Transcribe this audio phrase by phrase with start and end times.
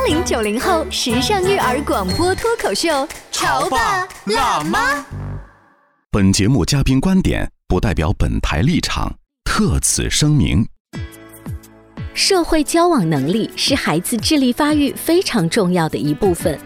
[0.00, 5.04] 八零九零后时尚育儿广播脱口秀，潮爸辣妈。
[6.10, 10.66] 本节目嘉宾观点不代表本台立场，特此声明。
[12.14, 16.58] 社会交往能力是孩子智力发育非常重要的一部分，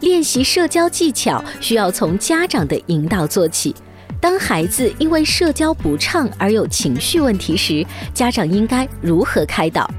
[0.00, 3.74] 练习社交技巧需要从家长的引导做起。
[4.20, 9.90] 当孩子因为社交不畅而有情绪问题时，家长应该如何开导？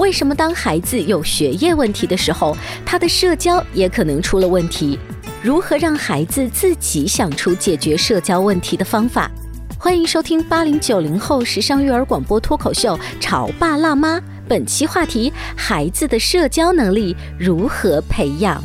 [0.00, 2.56] 为什么当孩子有学业问题的时候，
[2.86, 4.98] 他的社交也可能出了问题？
[5.42, 9.30] 如何让孩子自己想出解决社交问题的方法？
[9.78, 14.16] 欢迎收听八零九零后时尚育儿广播脱口秀《潮爸辣妈》，
[14.48, 18.62] 本期话题：孩子的社交能力如何培养？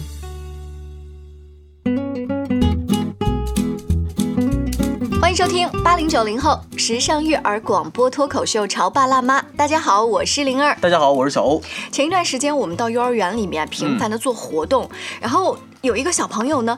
[5.95, 9.39] 八零九零后时尚育儿广播脱口秀《潮爸辣妈》。
[9.55, 10.77] 大家好，我是灵儿。
[10.81, 11.61] 大家好，我是小欧。
[11.89, 14.89] 前一段时间我们到幼儿园里面频繁的做活动，
[15.21, 16.77] 然后有一个小朋友呢。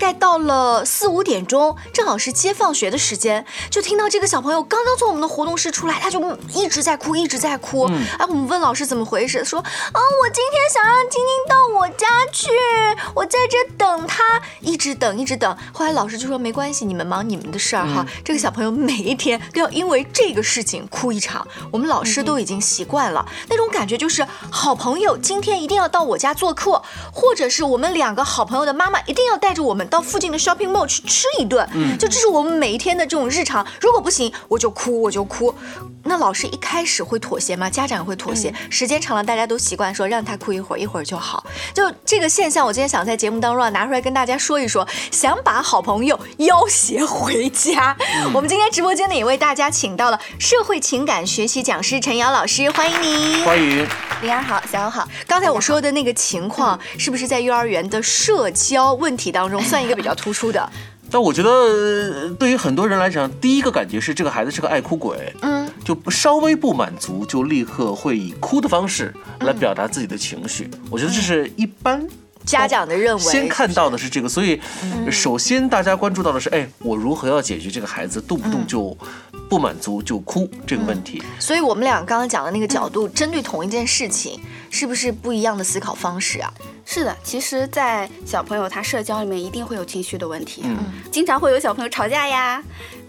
[0.00, 6.18] 大概到了四五点钟，正好是接放学的时间，就听到这个小朋友刚刚从我们的活动室出来，他就
[6.54, 7.84] 一直在哭，一直在哭。
[8.18, 9.66] 哎，我们问老师怎么回事，说啊，
[10.22, 12.48] 我今天想让晶晶到我家去，
[13.14, 14.22] 我在这等他，
[14.60, 15.54] 一直等，一直等。
[15.70, 18.06] 后来老师就说没关系，你们忙你们的事儿哈。
[18.24, 29.70] 这个小朋友每一天都要因为这个事情哭一场，我们老师都已经习惯了，那种感觉就是好朋友今天一定要到我家做客，或者是我们两个好朋友的妈妈一定要带着我。
[29.70, 33.66] 我们到附近的 shopping mall 去吃一顿，嗯，就这是我们每一天的这种日常。
[33.80, 35.52] 如果不行，我就哭，我就哭。
[36.10, 37.70] 那老师一开始会妥协吗？
[37.70, 38.52] 家长会妥协。
[38.68, 41.46] 时间长了，大家都习惯说让他哭一会儿，一会儿就好。
[41.72, 47.96] 就这个现象，我今天想在节目当中啊拿出来跟大家说一说，想把好朋友要挟回家。
[48.34, 53.44] 我们今天直播间呢，也为大家请到了社会情感学习讲师陈瑶老师，欢迎您。
[53.44, 53.86] 欢迎。
[54.22, 55.08] 林儿好，小欧好。
[55.28, 59.62] 刚才我说的那个情况，是不是在幼儿园的社交问题当中？
[59.62, 60.68] 算一个比较突出的，
[61.10, 70.70] 但我觉得对于很多人来讲，第一个感觉是这个孩子是个爱哭鬼，嗯，就稍微不满足就立刻会以哭的方式来表达自己的情绪。
[70.90, 72.06] 我觉得这是一般
[72.44, 74.60] 家长的认为，先看到的是这个，所以
[75.10, 78.96] 首先大家关注到的是，哎，我如何要解决这个孩子动不动就
[79.48, 81.22] 不满足就哭这个问题。
[81.38, 86.50] 所以我们俩刚刚讲的那个角度，针对同一件事情，是不是不一样的思考方式啊？
[86.86, 90.78] 是的，其实，在小朋友他社交里面一定会有情绪的问题，嗯，
[91.10, 92.62] 经常会有小朋友吵架呀、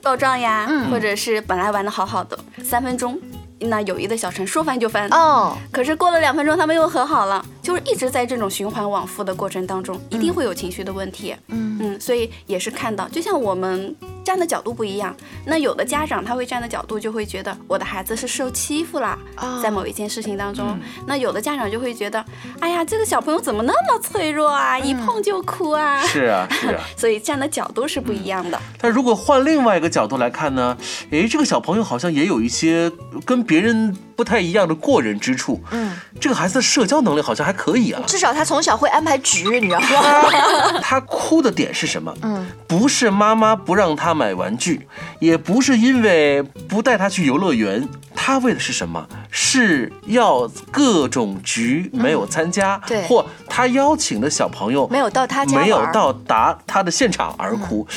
[0.03, 3.17] 告状呀，或者是本来玩的好好的，三分钟。
[3.63, 5.07] 那友谊的小船说翻就翻。
[5.09, 11.35] 哦，可是过了两分钟他们又和好了，就是一直在这种循环往复的过程当中，一定会有情绪的问题。
[11.47, 19.17] 嗯嗯，所以也是看到，就像我们站的角度不一样，那有的家长他会站的角度就会觉得我的孩子是受欺负了，
[19.61, 22.23] 在某一件事情当中，那有的家长就会觉得，
[22.59, 26.01] 哎呀，这个小朋友怎么那么脆弱啊，一碰就哭啊。
[26.03, 28.59] 是啊是 啊，所以站的角度是不一样的。
[28.79, 30.75] 但如果换另外一个角度来看呢，
[31.11, 32.91] 诶，这个小朋友好像也有一些
[33.23, 33.41] 跟。
[33.51, 40.77] 别人不太一样的过人之处，嗯，这个孩子的社交能力好像还可以啊，至少他从小会安排局，你知道吗？
[40.79, 42.15] 他哭的点是什么？
[42.21, 44.87] 嗯，不是妈妈不让他买玩具，
[45.17, 49.03] 也不是因为不带他去游乐园，他为的是什么？
[49.31, 57.87] 是要各种局没有参加，对，或他邀请的小朋友没有到他家，没有到达他的现场而哭。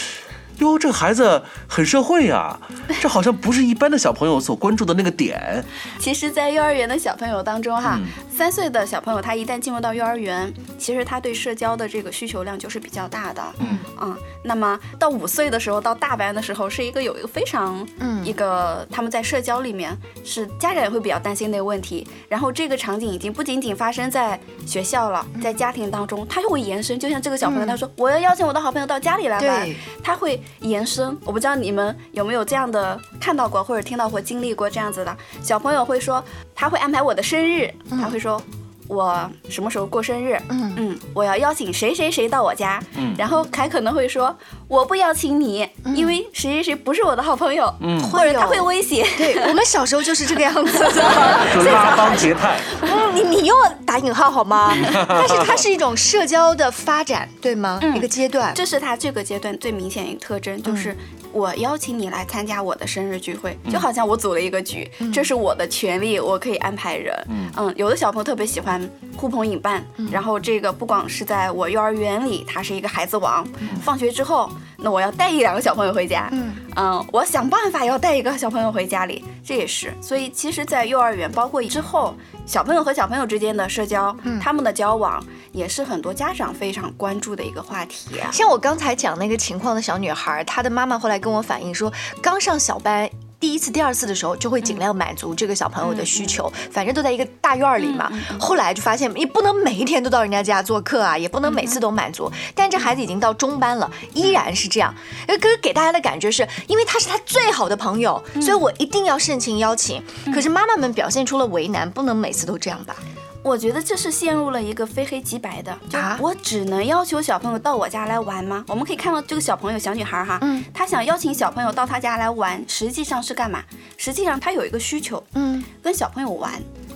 [0.64, 2.58] 哟，这个孩子很社会呀，
[3.00, 5.62] 这好像不是一般的小朋友所关注的那个点。
[6.00, 8.00] 其实，在幼儿园的小朋友当中，哈，
[8.34, 13.42] 三岁的小朋友他一旦进入到幼儿园，其实他对社交的这个需求量就是比较大的。
[13.60, 22.06] 嗯啊，那么到五岁的时候，到大班的时候，是一个有一个非常嗯一个他们在社交里面是家长也会比较担心的一个问题。
[22.28, 26.98] 然后这个场景已经不仅仅发生在学校了，在家庭当中，他就会延伸。
[26.98, 29.68] 就像这个小朋友他说：“我要邀请我的好朋友到家里来玩。”
[30.02, 30.40] 他会。
[30.60, 36.22] 延伸，我不知道你们有没有这样的看到过，或者听到过、经历过这样子的小朋友会说，
[36.54, 38.40] 他会安排我的生日，他会说。
[38.86, 40.38] 我什么时候过生日？
[40.50, 42.78] 嗯嗯，我要邀请谁谁谁到我家。
[42.98, 44.36] 嗯，然后还可能会说
[44.68, 47.72] 我不邀请你，因为谁谁谁不是我的好朋友。
[47.80, 49.06] 嗯，或者他会威胁。
[49.16, 51.02] 对 我们小时候就是这个样子的，
[51.72, 52.58] 拉帮结派。
[52.82, 53.56] 嗯，你你用
[53.86, 54.72] 打引号好吗？
[55.08, 57.80] 但是它是一种社交的发展，对吗？
[57.94, 60.96] 一个阶段，这是他这个阶段最明显一个特征，就是
[61.32, 67.14] 我邀请你来参加我的生日聚会，就好像我组了一个局，这是我的权利，我可以安排人。
[67.28, 68.80] 嗯嗯，有的小朋友特别喜欢。
[69.16, 73.46] 呼朋引伴，然后这个不光是在我幼儿园里，他是一个孩子王。
[73.82, 76.28] 放学之后，那我要带一两个小朋友回家，
[76.76, 79.94] 嗯，我想办法要带一个小朋友回家里，这也是。
[80.00, 82.14] 所以其实，在幼儿园，包括之后，
[82.46, 88.20] 小朋友和小朋友之间的社交，他们的交往，也是很多家长非常关注的一个话题。
[88.32, 93.08] 像我刚才讲那个情况的小女孩，她的妈妈后来跟我反映说，刚上小班。
[93.40, 98.10] 第一次、第二次的时候，就会尽量满足这个小朋友的需求，反正都在一个大院里嘛。
[98.40, 102.30] 后来就发现，你不能每一天都到人家家做客啊，也不能每次都满足。
[102.54, 104.94] 但这孩子已经到中班了，依然是这样。
[105.26, 110.02] 呃，可是给大家的感觉是，因为他是他最好的朋友，所以我一定要盛情邀请。
[110.32, 112.96] 可是妈妈们表现出了为难，不能每次都这样吧？
[113.44, 118.64] 我觉得这是陷入了一个非黑即白的，就我只能要求小朋友到我家来玩吗？
[118.66, 123.62] 我们可以看到这个小朋友小女孩哈，嗯，她想邀请小朋友到她家来玩，实际上是干嘛？
[123.98, 126.52] 实际上她有一个需求，嗯，跟小朋友玩。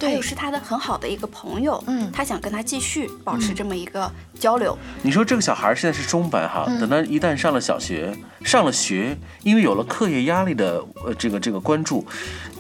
[0.07, 4.77] 还有是他的很好的一个朋友，嗯，他想跟他继续保持这么一个交流。
[5.03, 12.07] 你说这个小孩现在是中班哈，等他一旦上了小学，上了学，因为有了课业压力的呃这个这个关注，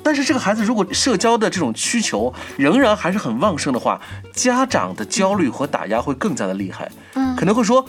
[0.03, 4.01] 但是这个孩子如果社交的这种需求仍然还是很旺盛的话，
[4.33, 7.85] 家长的焦虑和打压会更加的厉害，嗯，可能会说，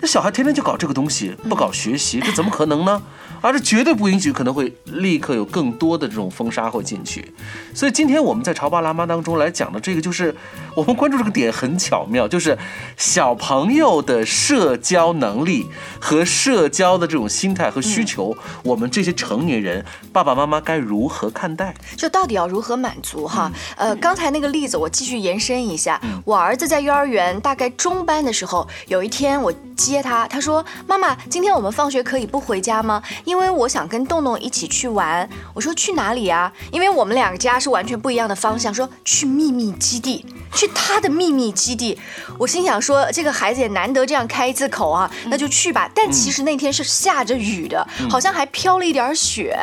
[0.00, 3.02] 那小孩天天就搞这个东西，不搞学习，这怎么可能呢？
[3.42, 7.34] 而是绝对不允许，可能会立刻有更多的这种封杀会进去。
[7.74, 10.34] 所以今天我们在潮爸辣妈当中来讲的这个，就是
[10.74, 12.56] 我们关注这个点很巧妙，就是
[12.96, 15.66] 小朋友的社交能力
[16.00, 21.74] 和社交的这种心态和需求，我们这些成年人爸爸妈妈该如何看待？
[21.96, 23.50] 就到底要如何满足哈？
[23.76, 36.52] 呃，刚才那个例子我继续延伸一下，我儿子在幼儿园大概中班的时候，有一天我接他，他说：“妈妈，今天我们放学可以不回家吗？”因为我想跟洞洞一起去玩，我说去哪里啊？
[36.70, 40.24] 因为我们两个家是完全不一样的方向，说去秘密基地，
[40.54, 41.98] 去他的秘密基地。
[42.38, 45.90] 我心想说，这个孩子也难得这样开一次口啊，那就去吧。
[45.94, 49.56] 但其实那天是下着雨的，好像还飘了一点雪。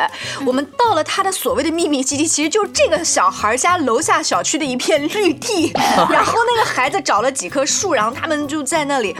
[0.46, 5.72] 我们到了他的所谓的秘密基地，其实就是这个小孩家楼下小区的一片绿地。
[6.10, 9.16] 然后那个孩子找了几棵树，然后他们就在那里。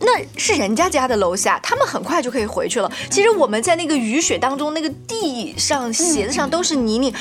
[0.00, 2.90] 那是人家家的楼下，他们很快就可以回去了。
[3.10, 3.73] 其实我们在。
[3.74, 7.12] 在那个雨雪当中，那个地上、鞋子上都是泥泞，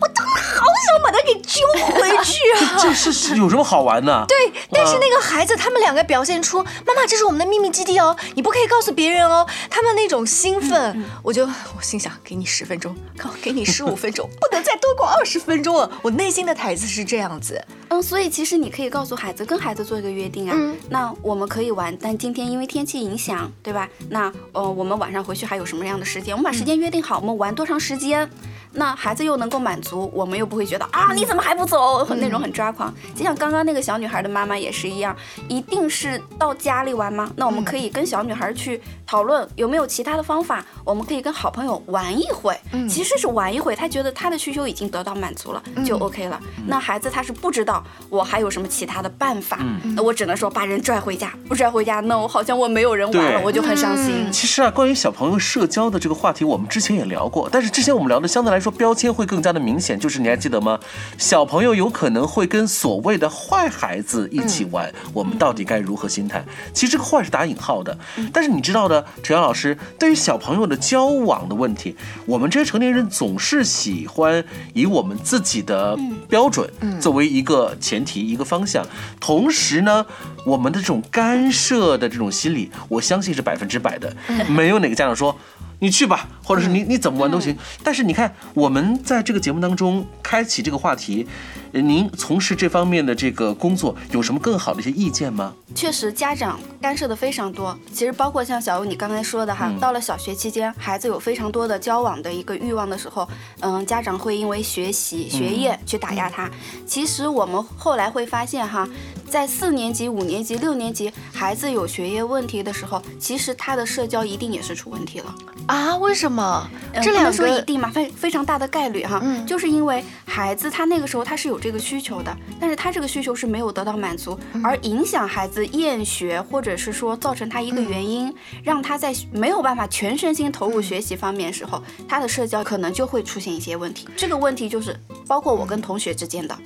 [0.00, 1.60] 我当时好想把它给揪
[1.94, 2.76] 回去啊！
[2.82, 4.24] 这是有什么好玩的？
[4.26, 4.36] 对，
[4.72, 9.46] 但是那个孩子他们两个表现出，妈妈，这是我们的秘密基地哦，你不可以告诉别人哦。
[9.70, 12.92] 他们那种兴奋，我就我心想，给你十分钟，
[13.40, 15.88] 给你十五分钟， 不能再多过二十分钟了。
[16.02, 17.64] 我内心的台词是这样子。
[17.90, 20.56] 嗯，所以其实你可以告诉孩子，跟孩子做一个约定啊。
[20.88, 23.88] 那我们可以玩，但今天因为天气影响，对吧？
[24.08, 25.92] 那呃，我们晚上回去还有什么样？
[25.92, 28.26] 样的时间，我们把时间约定好，我们玩多长时间？
[28.72, 32.04] 那孩子又能够满足，我们又不会觉得啊，你怎么还不走？
[32.16, 32.92] 那种很抓狂。
[33.14, 35.14] 就像刚刚那个小女孩的妈妈也是一样，
[35.48, 37.30] 一定是到家里玩吗？
[37.36, 42.58] 那我们可以跟小女孩去讨论有没有其他的方法，我们可以跟好朋友玩一会，
[42.88, 46.40] 其实是玩一会，她觉得她的需求已经得到满足了，就 OK 了。
[46.66, 49.58] 那孩子他是不知道我还有什么其他的办法，
[49.94, 54.32] 那我只能说把人拽回家，不拽回家，那我好像我没有人玩了，我就很伤心。
[54.32, 55.82] 其实啊，关于小朋友社交。
[55.92, 60.78] 的这个话题我们之前也聊过，但是之前我们聊的相对来说标签会更加的明显，就是你还记得吗？
[61.18, 66.44] 小朋友有可能会跟所谓的坏孩子一起玩，我们到底该如何心态？
[66.72, 67.98] 其实这个坏是打引号的，
[68.32, 75.98] 但是你知道的，陈阳老师对于小朋友的交往的问题，我们这些成年人总是喜欢以我们自己的
[76.28, 76.70] 标准
[77.00, 78.86] 作为一个前提一个方向，
[79.18, 80.06] 同时呢，
[80.46, 84.14] 我们的这种干涉的这种心理，我相信是百分之百的，
[84.48, 85.36] 没有哪个家长说。
[85.82, 87.58] 你去吧，或者是你你怎么玩都行。
[87.82, 91.26] 但是你看，我们在这个节目当中开启这个话题。
[91.72, 95.52] 您从事这方面的这个工作，有什么更好的一些意见吗？
[95.74, 97.78] 确实，家长干涉的非常多。
[97.92, 103.28] 其实包括像小欧你刚才说的哈，到了小学期间，孩子有非常多的交往的一个欲望的时候，
[103.60, 106.50] 嗯，家长会因为学习学业去打压他。
[106.86, 108.88] 其实我们后来会发现哈，
[109.28, 115.34] 在四年级、五年级、六年级，孩子有学业问题的时候，其实他的社交一定也是出问题了
[115.66, 115.96] 啊？
[115.96, 116.68] 为什么？
[117.02, 121.62] 这两个说一定嘛，非非常大的概率哈，就是因为孩子他那个时候他是有。
[121.62, 134.08] 这个需求的，但是他这个需求是没有得到满足，而影响孩子厌学，或者是说造成他一个原因，让他在没有办法全身心投入学习方面的时候，他的社交可能就会出现一些问题。
[134.16, 134.98] 这个问题就是
[135.28, 136.58] 包括我跟同学之间的，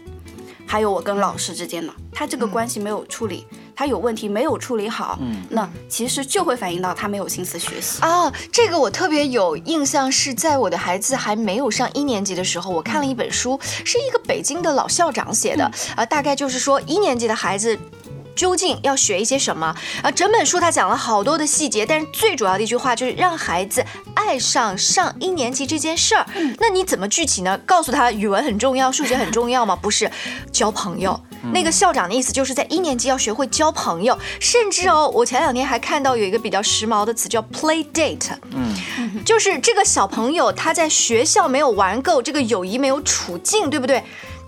[0.66, 3.46] 还有我跟老师之间的，他这个关系没有处理。
[3.76, 8.00] 他有问题没有处理好，嗯，那其实就会反映到他没有心思学习。
[8.02, 17.78] 哦，这个我特别有印象，是在我的孩子还没有上一年级的时候，我看了一本书，是一个北京的老校长写的，啊，大概就是说一年级的孩子。
[18.37, 19.75] 究竟要学一些什么？
[20.02, 26.26] 啊，整本书他讲了好多的细节，但是最主要的一句话就是让孩子爱上上一年级这件事儿。
[26.59, 27.59] 那你怎么具体呢？
[27.66, 29.75] 告诉他语文很重要，数学很重要吗？
[29.75, 30.09] 不是，
[30.52, 31.19] 交朋友。
[31.52, 38.75] 那个校长的意思就是在一年级要学会交朋友，甚至哦，我前两天还看到有一个比较时髦的词叫 play date，嗯，
[39.25, 44.02] 就是这个小朋友他在学校没有玩够，这个友谊没有处境，对不对？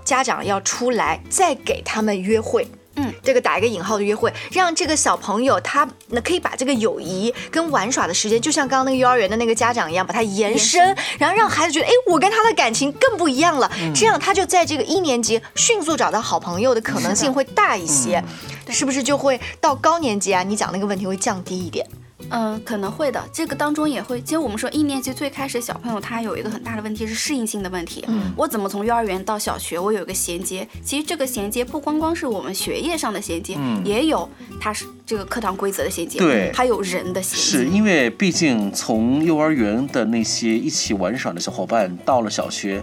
[0.04, 2.66] 家长要出来再给他们约会。
[2.98, 13.70] 嗯，这个打一个引号的约会，让这个小朋友他那可以把这个友谊跟玩耍的时间，就像刚刚那个幼儿园的那个家长一样，把它延伸，然后让孩子觉得，哎，我跟他的感情更不一样了。
[13.94, 18.22] 这样他就在这个一年级迅速找到好朋友的可能性会大一些，
[18.68, 20.42] 是不是就会到高年级啊？
[20.42, 21.86] 你讲那个问题会降低一点。
[22.30, 23.24] 嗯，可能会的。
[23.32, 28.04] 这个当中也会，其实我们说一年级最开始小朋友他有一个很大的问题是适应性的问题。
[28.08, 30.66] 嗯，我怎么从幼儿园到小学，我有一个衔接？
[30.84, 34.28] 其实这个衔接不光光是我们学业上的衔接，嗯，也有
[34.60, 37.64] 它是这个课堂规则的衔接，对，还有人的衔接。
[37.64, 42.82] 是因为毕竟从幼儿园的那些一起玩耍的小伙伴到了小学。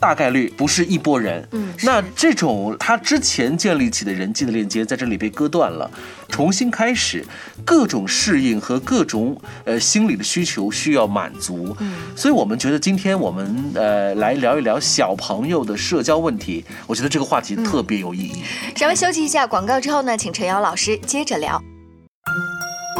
[0.00, 5.88] 大概率不是一拨人，嗯，那这种他之前建立起的人际的链接在这里被割断了，
[6.28, 7.24] 重新开始，
[7.66, 18.42] 各种适应和各种呃心理的需求需要满足，嗯，所以我们觉得今天我们呃来聊一聊小朋友的社交问题，我觉得这个话题特别有意义。
[18.74, 21.62] 稍微休息一下广告之后呢，请陈瑶老师接着聊。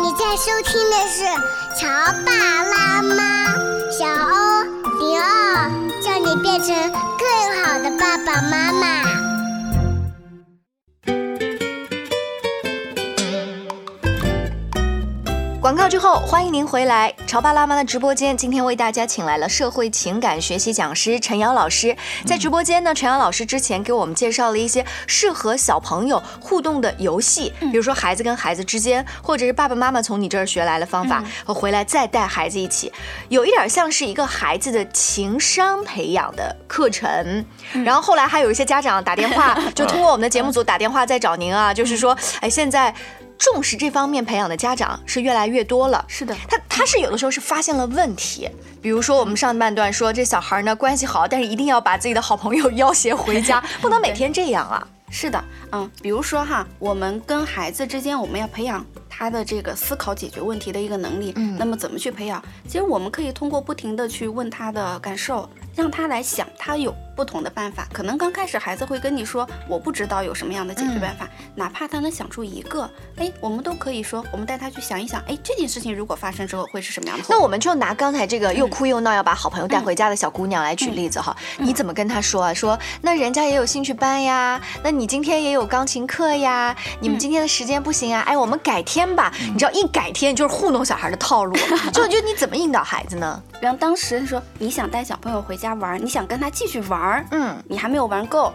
[0.03, 1.25] 你在收听的是
[1.81, 1.89] 《乔
[2.25, 2.33] 爸
[2.65, 3.55] 拉妈》，
[3.99, 4.63] 小欧
[4.99, 5.90] 零二。
[6.25, 9.30] 你变成更好的爸爸妈妈。
[15.61, 18.35] 广告之后，欢迎您回来潮爸辣妈的直播间。
[18.35, 21.95] 今天为大家请来了社会情感学习讲师陈瑶老师。
[22.25, 32.91] 在直播间呢，陈瑶老师之前给我们介绍了一些适合小朋友互动的游戏，比如说孩子跟孩子之间，或者是爸爸妈妈从你这儿学来的方法，和回来再带孩子一起，
[33.29, 37.45] 有一点像是一个孩子的情商培养的课程。
[37.85, 42.95] 然后后来还有一些家长打电话， 就通过我们的节目组打电话再找您啊，就是说，哎，现在。
[43.41, 46.05] 重视这方面培养的家长是越来越多了。
[46.07, 48.49] 是的，他他是有的时候是发现了问题，
[48.83, 54.87] 比如说我们上半段说这小孩呢关系好，但是一定要把自己的好朋友 要挟回家，不能每天这样啊。
[55.13, 55.43] 是的，
[55.73, 61.33] 嗯，比如说哈，我们跟孩子之间，我们要培养他的这个思考解决问题的一个能力。
[61.35, 62.41] 嗯，那么怎么去培养？
[62.69, 65.49] 其实我们可以通过不停的去问他的感受。
[65.75, 67.87] 让他来想，他有不同的办法。
[67.93, 71.29] 可能刚开始孩子会跟你说，我不知道有什么样的解决办法。
[71.55, 77.25] 哪怕他能想出一个，哎，我们都可以说，我们带他去想一想，哎，这件事情如果发生之后会是什么样的？
[77.29, 81.37] 那我们就拿刚才这个又哭又闹要把好朋友带回家的小姑娘来举例子哈。
[81.59, 82.55] 你怎么跟她说啊？
[82.55, 88.23] 说那人家也有兴趣班呀，那你今天也有钢琴课呀，你们今天的时间不行啊？
[88.23, 89.31] 哎，我们改天吧。
[89.53, 91.55] 你知道一改天就是糊弄小孩的套路。
[91.93, 93.43] 就就你怎么引导孩子呢？
[93.61, 97.01] 然后当时说你想带小朋友回家玩，你想跟他继续玩，
[97.31, 98.53] 嗯，你还没有玩够，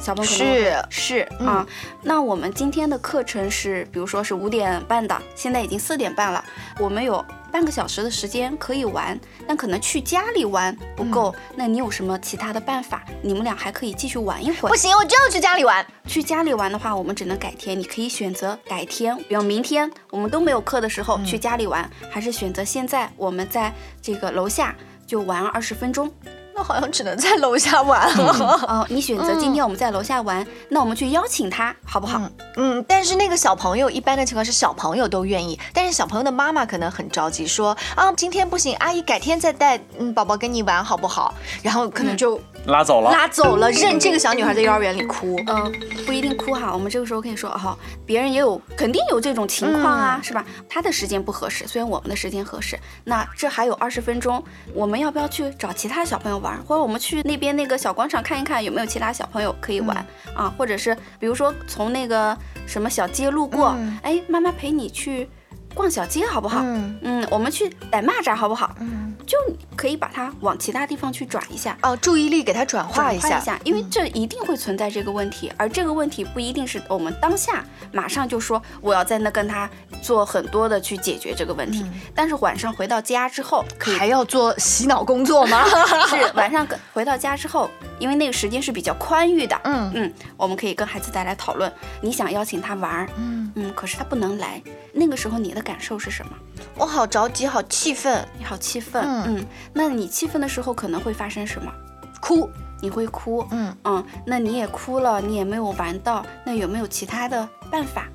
[0.00, 1.66] 小朋友是是啊。
[2.02, 6.44] 那我们今天的课程是，比如说是五点半的，现在已经四点半了，
[6.78, 11.34] 我们有半个小时的时间可以玩，但可能去家里玩不够。
[11.54, 13.02] 那你有什么其他的办法？
[13.22, 14.70] 你们俩还可以继续玩一会儿。
[14.70, 15.84] 不行，我就要去家里玩。
[16.06, 17.78] 去家里玩的话，我们只能改天。
[17.78, 23.72] 你可以选择改天，比如明天我们都没有课的时候去家里玩，还是选择现在我们在
[24.02, 24.74] 这个楼下。
[25.06, 26.12] 就玩二十分钟，
[26.56, 28.32] 那好像只能在楼下玩了。
[28.66, 32.20] 哦，你选择今天我们在楼下玩，那我们去邀请他，好不好？
[32.56, 41.34] 嗯，但是那个小朋友一般的情况是小朋友都愿意，但是小朋友的妈妈可能很着急，说啊今天不行，阿姨改天再带嗯宝宝跟你玩好不好？
[41.62, 42.40] 然后可能就。
[42.66, 45.40] 拉走了，拉走了，任这个小女孩在幼儿园里哭。
[45.46, 45.72] 嗯，
[46.04, 46.72] 不一定哭哈。
[46.72, 50.44] 我们这个时候可以说，哈，别人也有，肯定有这种情况啊，是吧？
[50.68, 52.78] 他的时间不合适，虽然我们的时间合适。
[53.04, 54.42] 那这还有二十分钟，
[54.74, 56.56] 我们要不要去找其他小朋友玩？
[56.64, 59.96] 或者我们去那边那个小广场看一看，有没有其他小朋友可以玩
[60.34, 60.52] 啊？
[60.58, 65.28] 或者是比如说从那个什么小街路过，哎，妈妈陪你去。
[65.76, 66.60] 逛小街好不好？
[66.64, 68.74] 嗯嗯，我们去逮蚂蚱好不好？
[68.80, 69.36] 嗯，就
[69.76, 79.68] 可以把它往其他地方去转一下哦，注意力给它转化一下，因为这一定会存在这个问题，而这个问题不一定是我们当下马上就说我要在那跟他
[80.00, 85.62] 做很多的去解决这个问题，但是晚上回到家之后可以，还要做洗脑工作吗？
[86.08, 87.70] 是晚上回到家之后。
[87.98, 89.58] 因为那个时间是比较宽裕的。
[89.64, 96.32] 嗯嗯，我们可以跟孩子再来讨论，你想邀请他玩，嗯，嗯，可是他不能来，那个时候你的感受是什么？
[96.78, 101.72] 我好着急，好气愤，你好气愤，嗯嗯，那你气愤的时候可能会发生什么？
[102.20, 102.48] 哭。
[102.78, 108.06] 你会哭，嗯嗯，那你也哭了，你也没有玩到，那有没有其他的办法？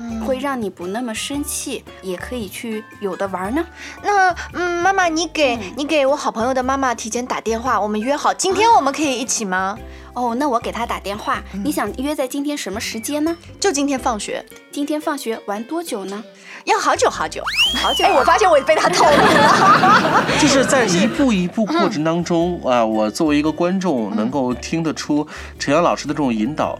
[0.00, 3.64] 嗯会让你不那么生气，也可以去有的玩呢。
[4.02, 9.78] 那嗯，妈妈，你给、你给我好朋友的妈妈提前打电话，我们约好今天我们可以一起吗？
[10.14, 13.36] 哦，那我给他打电话，嗯你想约在今天什么时间呢？
[13.58, 16.22] 就今天放学，今天放学玩多久呢？
[16.64, 17.42] 要好久好久。
[17.82, 20.24] 好久、哎，我发现我也被他套路了。
[20.40, 25.26] 就是在一步一步过程当中啊，我作为一个观众能够听得出
[25.58, 26.78] 陈阳老师的这种引导。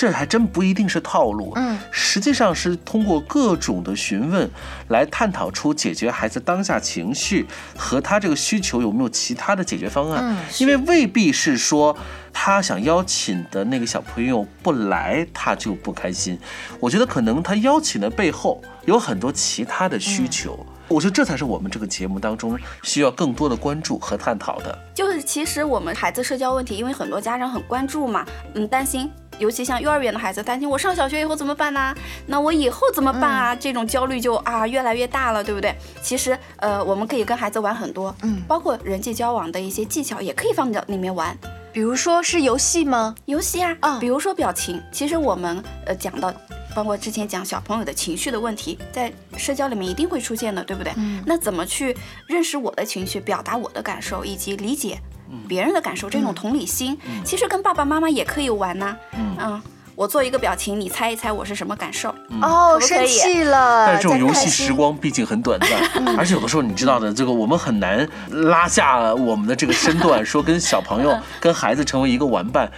[0.00, 4.50] 这还真不一定是套路，嗯，实际上是通过各种的询问
[4.88, 11.94] 来探讨出解决孩子当下情绪和他这个需求有没有其他的解决方案，嗯因为未必是说
[12.32, 16.38] 他想邀请的那个小朋友不来他就不开心，
[16.80, 20.64] 我觉得可能他邀请的背后有很多其他的需求。
[20.88, 24.76] 我觉得这才是我们这个节目当中需要更多的关注和探讨的。
[24.94, 29.08] 就是其实我们孩子社交问题，因为很多家长很关注嘛，嗯，担心，
[29.40, 31.94] 尤其像幼儿园的孩子，担心我上小学以后怎么办呢、
[32.26, 33.56] 那我以后怎么办啊？
[33.56, 35.74] 这种焦虑就啊越来越大了，对不对？
[36.02, 41.36] 其实呃，我们可以跟孩子玩很多，嗯包括人际交往的一些技巧，也可以放在里面玩。
[41.72, 43.14] 比如说是游戏吗？
[43.26, 46.32] 游戏啊，嗯比如说表情，其实我们呃讲到，
[46.74, 50.92] 包括之前讲小朋友的情绪的问题，在社交里面一定会出现的，对不对？
[50.96, 59.60] 嗯那怎么去认识我的情绪，表达我的感受，以及理解嗯别人的感受，这种同理心，其实跟爸爸妈妈也可以玩呐、嗯。
[59.96, 62.08] 我做一个表情，你猜一猜我是什么感受？
[62.40, 63.86] 哦，生气了。
[63.86, 72.70] 但是这种游戏时光毕竟很短暂，而且有的时候你知道的，这个我们很难拉下我们的这个身段，说跟小朋友、跟孩子成为一个玩伴。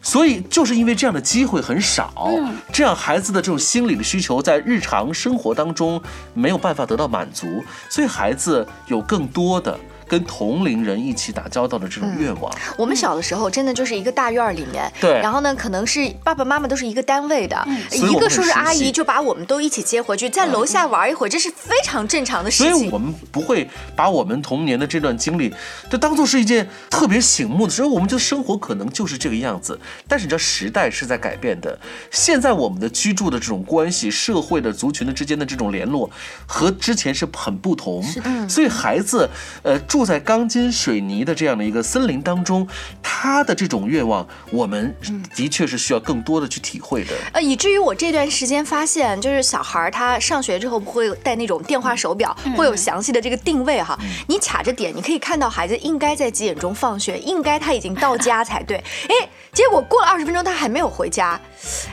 [0.00, 2.28] 所以就是因为这样的机会很少，
[2.72, 9.78] 这样孩子的这种心理的需求在日常生活当中没有办法得到满足，所以孩子有更多的
[10.12, 12.54] 跟同龄人一起打交道的这种愿望。
[12.76, 22.74] 我们小的时候真的就是一个大院儿里面，对然后呢，可能是爸爸妈妈都是一个单位的，一个叔叔阿姨就把我们都一起接回去，在楼下玩一会儿，这是非常正常的事情。
[22.74, 23.66] 所以我们不会
[23.96, 25.50] 把我们童年的这段经历，
[25.88, 27.82] 就当做是一件特别醒目的事。
[27.82, 31.78] 我们就生活可能就是这个样子，但是你知道时代是在改变的。
[32.10, 36.10] 现在我们的居住的这种关系，社会的族群的之间的这种联络，
[36.46, 38.04] 和之前是很不同。
[38.46, 39.26] 所以孩子，
[39.62, 42.66] 呃，住在钢筋水泥的这样的一个森林当中，
[43.02, 44.94] 他的这种愿望，我们
[45.34, 47.12] 的确是需要更多的去体会的。
[47.32, 53.98] 呃，以至于我这段时间发现，就是小孩儿他上学之后不会带那种电话手表，会有详细的这个定位哈。
[54.28, 58.76] 你卡着点，你可以看到孩子应该在几点钟放学，应该他已经到家才对。
[59.08, 61.40] 哎，结果过了二十分钟他还没有回家，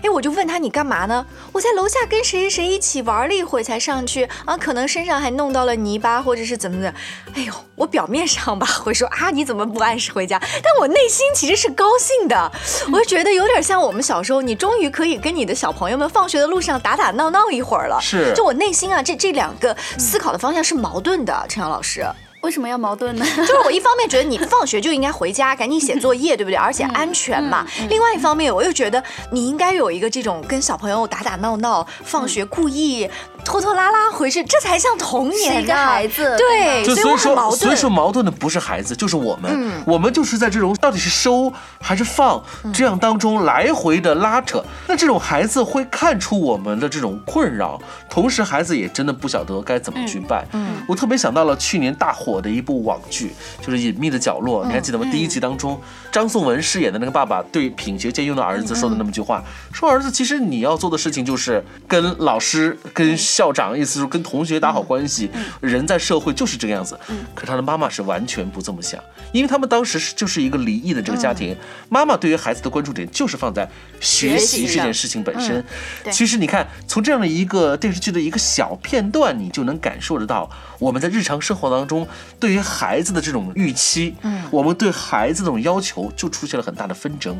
[0.01, 1.25] 哎，我就问他你干嘛呢？
[1.51, 6.93] 我在楼下跟谁谁谁一起玩了一会儿才上去啊，可能身上还弄到了泥巴或者是怎么的。
[7.33, 12.51] 哎呦，我表面上吧会说啊你怎么不按时回家，但我内心其实是高兴的，
[12.91, 17.97] 我就觉得有点像我们小时候，你终于可以跟你的小朋友们放学的路上打打闹闹一会儿了。
[18.01, 22.05] 是就我内心啊，这这两个思考的方向是矛盾的，陈阳老师。
[22.41, 23.25] 为什么要矛盾呢？
[23.35, 26.55] 就是我一方面觉得你放学就应该回家，赶紧写作业，对不对？
[26.57, 27.65] 而且安全嘛。
[27.79, 33.09] 嗯另外一方面，我又觉得你应该有一个这种跟小朋友打打闹闹，放学故意
[33.43, 37.59] 拖拖拉拉回去，这才像童年是一个孩子对，所以我很矛盾。
[37.59, 39.51] 所以说矛盾的不是孩子，就是我们。
[39.53, 44.63] 嗯我们就是在这种到底是收还是放这样当中来回的拉扯。
[44.87, 50.45] 那这种孩子会看出我们的这种困扰，同时孩子也真的不晓得该怎么去办。
[50.53, 55.07] 嗯我特别想到了去年大火的一部网剧，就是《隐秘的角落》，你还记得吗？
[55.09, 55.79] 第一集当中，
[56.11, 65.29] 张颂文饰演的那个爸爸对品学兼优的儿子说的那么句话，说儿子，其实你要做的事情就是跟老师、跟校长，意思是跟同学打好关系。
[65.61, 66.99] 人在社会就是这个样子。
[67.33, 71.55] 可他的妈妈是完全不这么想，因为他们当时是就是一个离异的这个家庭，
[71.87, 75.63] 妈妈对于孩子的关注点就是放在学习这件事情本身。
[76.03, 82.07] 对其实你看，从这样的一个电视剧的一个小片段，你就能感受得到我们在日常生活当中
[82.39, 87.37] 对于孩子的这种预期，嗯，我们对孩子这种要求就出现了很大的纷争。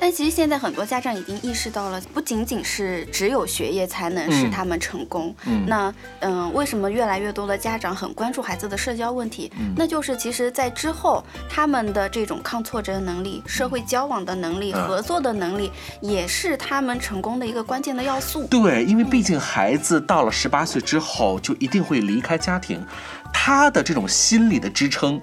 [0.00, 5.34] 但其实现在很多家长已经意识到了，不仅仅是只有学业才能使他们成功。
[5.44, 9.50] 嗯那嗯，为什么越来越多的家长很关注孩子的社交问题？
[9.58, 18.44] 嗯那就是其实，在之后他们的这种抗挫折能力、社会交往的能力、嗯合作的能力，也是他们成功的一个关键的要素。
[18.44, 22.80] 对，因为毕竟孩子到了十八岁之后，就一定会离开家庭，
[23.32, 25.20] 他的这种心理的支撑，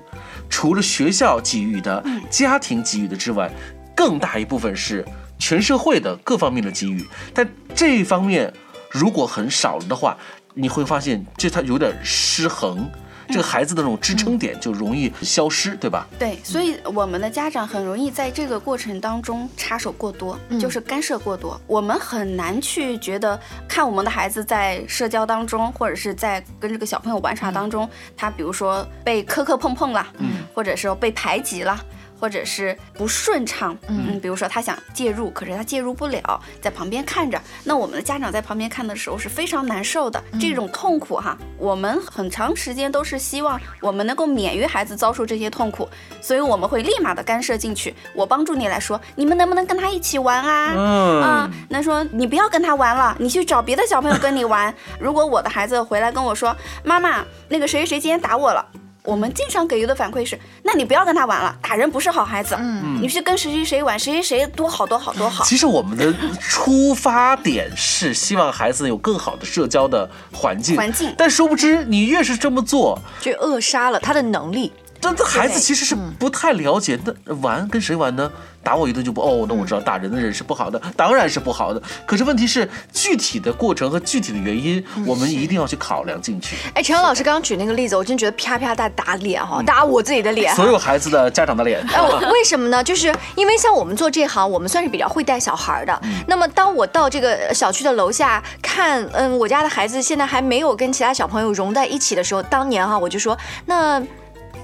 [0.50, 3.52] 除了学校给予的、家庭给予的之外，
[3.96, 5.06] 更大一部分是
[5.38, 7.06] 全社会的各方面的给予。
[7.34, 8.52] 但这一方面
[8.90, 10.18] 如果很少了的话，
[10.54, 12.90] 你会发现这他有点失衡，
[13.28, 16.08] 这个孩子的那种支撑点就容易消失，对吧？
[16.18, 21.60] 对，所以我们的家长很容易在这个过程当中插手过多，就是干涉过多。
[21.68, 31.84] 我们很难去觉得看我们的孩子在社交当中，或者是在跟这个小朋友玩耍当中，他比如说被磕磕碰碰了，嗯，或者说被排挤了。
[32.26, 37.40] 或者是不顺畅，嗯，比如说他想介入，可是他介入不了，在旁边看着。
[37.66, 45.88] 那我们的家长在旁边看的时候是非常难受的，这种痛苦哈，我们很长时间都是希望我们能够免于孩子遭受这些痛苦，
[46.20, 50.74] 所以我们会立马的干涉进去，我帮助你来说，你们能不能跟他一起玩啊？
[50.76, 54.74] 嗯啊，那说你不要跟他玩了，你去找别的小朋友跟你玩。
[55.00, 58.66] 如果我的孩子回来跟我说，妈妈，那个谁谁谁今天打我了。
[59.06, 62.56] 我们经常给予的反馈是，那你不要跟他玩了，打人不是好孩子。
[62.60, 65.44] 嗯，你去跟谁谁谁玩，谁谁谁多好多好多好。
[65.44, 74.74] 其实我们的出发点是希望孩子有更好的社交的环境，环境但殊不知你越是这么做，就扼杀了他的能力。
[75.00, 78.32] 这这孩子其实是不太了解，那玩跟谁玩呢？
[78.66, 81.80] 打我一顿就不哦，那我知道打人的人是不好的，当然是不好的。
[82.04, 86.56] 可是问题是具体的过程和具体的原因，我们一定要去考量进去。
[86.74, 90.56] 哎，陈阳老师刚刚举那个例子，我真觉得啪啪大打脸哈，打我自己的脸。
[90.56, 92.02] 所有孩子的家长的脸，哎，
[92.32, 92.84] 为什么呢？
[92.84, 96.02] 就是因为像我们做这行，我们算是比较会带小孩儿的。
[96.28, 104.02] 那么当我到这个小区的楼下看，嗯，我家的孩子现在还没有跟其他小朋友融在一起的时候，当年哈，我就说那。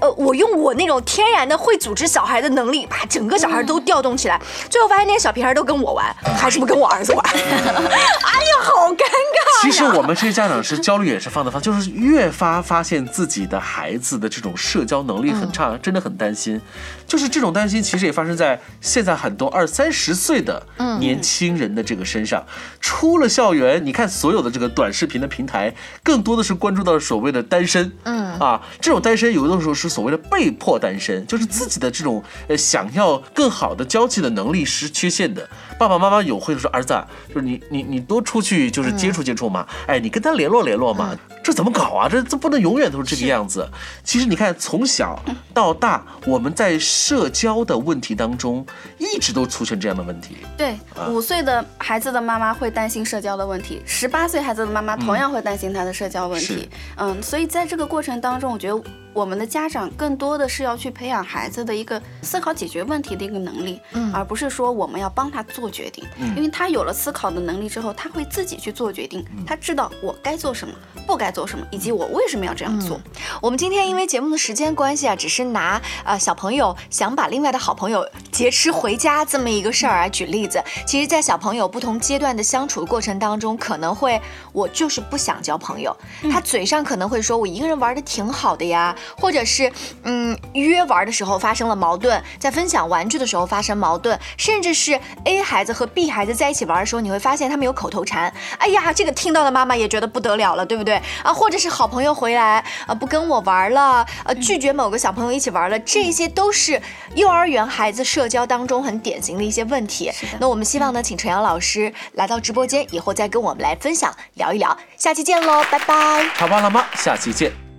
[0.02, 6.04] 呃，我用我那种天然的会组织小孩的能力，把整个小孩都调动起来，最后发现那些小屁孩都跟我玩，
[6.36, 7.24] 还是不跟我儿子玩。
[7.32, 9.62] 哎呦，好尴尬呀！
[9.62, 16.60] 其实我们这些家长是焦虑也是放得放，就是越发发现自己的孩子的这种社交能力很差，真的很担心。
[17.06, 20.66] 就是这种担心，其实也发生在现在很多二三十岁的
[20.98, 22.44] 年轻人的这个身上。
[22.80, 27.92] 出了校园，你看所有的这个短视频的平台，更多的是关注到所谓的单身。
[28.04, 35.46] 嗯啊，这种单身有的时候是所谓的被迫单身，就是自己的这种呃想要更好的交际的能力是缺陷的。
[35.78, 42.08] 爸爸妈妈有会说儿子啊，就是你你你多出去就是接触接触嘛，哎，你跟他联络联络嘛，这怎么搞啊？
[42.08, 43.68] 这这不能永远都是这个样子。
[44.02, 48.66] 其实你看，从小到大，我们在社交的问题当中，
[48.98, 50.38] 一直都出现这样的问题。
[50.56, 50.76] 对，
[51.08, 56.68] 五岁的孩子的妈妈会担心社交的问题，十八岁孩子的妈妈同样会担心他的社交问题。
[56.96, 58.82] 嗯，所以在这个过程当中，我觉得
[59.12, 70.74] 我们的家长更多的是要去培养孩子的一个思考解决问题的一个能力，嗯，而不是说我们要帮他做决定，嗯，因为他有了思考的能力之后，他会自己去做决定，他知道我该做什么，
[71.06, 73.00] 不该做什么，以及我为什么要这样做。
[73.40, 80.62] 我们今天因为节目的时间关系啊，只是拿呃小朋友想把另外的好朋友劫持回家这么一个事儿来举例子。
[80.86, 84.20] 其实，在小朋友不同阶段的相处的过程当中，可能会
[84.52, 85.96] 我就是不想交朋友，
[86.30, 89.70] 他嘴上可能会说我一个人玩的挺好的呀，或者是
[90.04, 98.32] 嗯约玩的时候发生了矛盾，在分享玩具的时候发生矛盾，甚至是 A 孩子和 B 孩子在一起玩的时候，你会发现他们有口头禅。
[98.58, 101.32] 哎呀，这个听到的妈妈也觉得不得了了，对不对啊？
[101.32, 106.80] 或者是好朋友回来啊不跟我玩了，呃拒绝某个小朋友一起玩了，这些都是
[107.14, 110.10] 幼儿园孩子社交当中很典型的一些问题。
[110.38, 114.76] 那我们希望呢，请陈阳老师来到直播间以后再跟我们来分享聊一聊。
[114.96, 116.24] 下期见喽，拜拜。
[116.34, 117.71] 好吧，老妈，下期见。